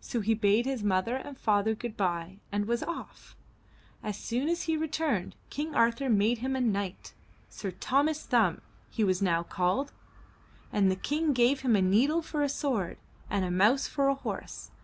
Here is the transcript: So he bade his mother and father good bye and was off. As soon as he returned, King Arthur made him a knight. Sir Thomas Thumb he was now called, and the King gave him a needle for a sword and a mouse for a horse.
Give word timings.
So 0.00 0.18
he 0.20 0.34
bade 0.34 0.66
his 0.66 0.82
mother 0.82 1.14
and 1.14 1.38
father 1.38 1.76
good 1.76 1.96
bye 1.96 2.38
and 2.50 2.66
was 2.66 2.82
off. 2.82 3.36
As 4.02 4.16
soon 4.18 4.48
as 4.48 4.62
he 4.62 4.76
returned, 4.76 5.36
King 5.48 5.76
Arthur 5.76 6.10
made 6.10 6.38
him 6.38 6.56
a 6.56 6.60
knight. 6.60 7.14
Sir 7.48 7.70
Thomas 7.70 8.26
Thumb 8.26 8.62
he 8.90 9.04
was 9.04 9.22
now 9.22 9.44
called, 9.44 9.92
and 10.72 10.90
the 10.90 10.96
King 10.96 11.32
gave 11.32 11.60
him 11.60 11.76
a 11.76 11.82
needle 11.82 12.20
for 12.20 12.42
a 12.42 12.48
sword 12.48 12.98
and 13.30 13.44
a 13.44 13.50
mouse 13.52 13.86
for 13.86 14.08
a 14.08 14.14
horse. 14.16 14.72